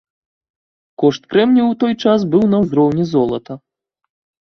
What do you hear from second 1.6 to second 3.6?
ў той час быў на ўзроўні золата.